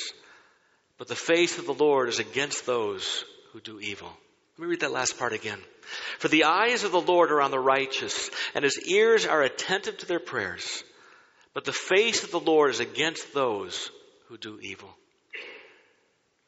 [0.99, 4.13] But the face of the Lord is against those who do evil.
[4.61, 5.59] Let me read that last part again.
[6.19, 9.97] For the eyes of the Lord are on the righteous, and his ears are attentive
[9.97, 10.85] to their prayers.
[11.55, 13.91] But the face of the Lord is against those
[14.29, 14.91] who do evil.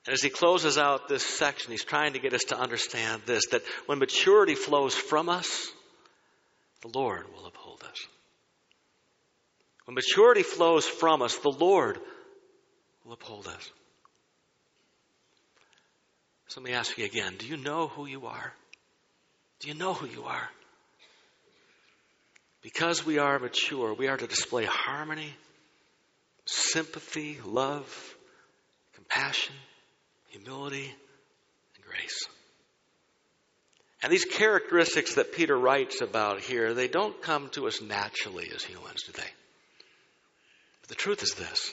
[0.04, 3.46] And as he closes out this section, he's trying to get us to understand this
[3.52, 5.72] that when maturity flows from us,
[6.82, 8.06] the Lord will uphold us.
[9.86, 11.98] When maturity flows from us, the Lord
[13.06, 13.70] will uphold us.
[16.52, 18.52] So let me ask you again do you know who you are?
[19.60, 20.50] Do you know who you are?
[22.60, 25.34] Because we are mature, we are to display harmony,
[26.44, 27.88] sympathy, love,
[28.96, 29.54] compassion,
[30.28, 30.94] humility,
[31.74, 32.26] and grace.
[34.02, 38.62] And these characteristics that Peter writes about here, they don't come to us naturally as
[38.62, 39.30] humans, do they?
[40.82, 41.72] But the truth is this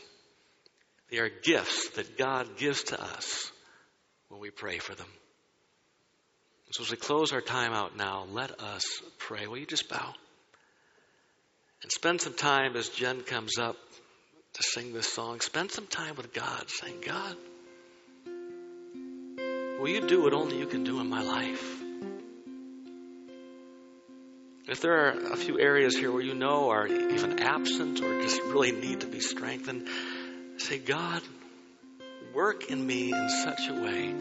[1.11, 3.51] they are gifts that God gives to us
[4.29, 5.07] when we pray for them.
[6.71, 8.83] So as we close our time out now, let us
[9.17, 9.47] pray.
[9.47, 10.13] Will you just bow?
[11.81, 13.75] And spend some time as Jen comes up
[14.53, 15.39] to sing this song.
[15.39, 17.35] Spend some time with God, saying, God,
[19.79, 21.77] will you do what only you can do in my life?
[24.67, 28.39] If there are a few areas here where you know are even absent or just
[28.43, 29.87] really need to be strengthened,
[30.57, 31.23] say, God,
[32.33, 34.13] work in me in such a way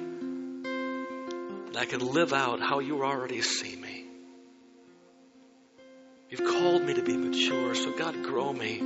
[1.72, 4.04] that I can live out how you already see me.
[6.30, 8.76] You've called me to be mature, so God, grow me.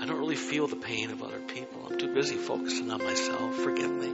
[0.00, 1.86] I don't really feel the pain of other people.
[1.90, 3.54] I'm too busy focusing on myself.
[3.56, 4.12] Forgive me.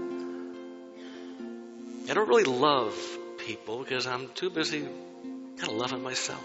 [2.10, 2.94] I don't really love
[3.38, 6.44] people because I'm too busy kind of loving myself.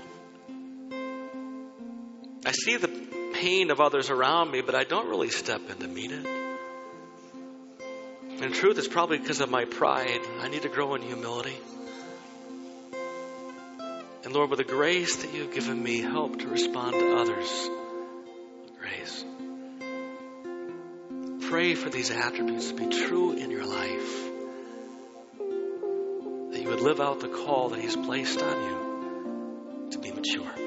[2.45, 2.89] I see the
[3.33, 6.32] pain of others around me, but I don't really step in to meet it.
[8.43, 10.19] In truth, it's probably because of my pride.
[10.41, 11.55] I need to grow in humility.
[14.25, 17.69] And Lord, with the grace that you've given me, help to respond to others
[18.63, 19.25] with grace.
[21.49, 24.29] Pray for these attributes to be true in your life.
[26.51, 30.62] That you would live out the call that He's placed on you to be mature.